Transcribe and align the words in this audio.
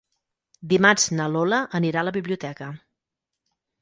Dimarts 0.71 1.05
na 1.19 1.27
Lola 1.35 1.59
anirà 1.81 2.03
a 2.03 2.07
la 2.09 2.17
biblioteca. 2.19 2.71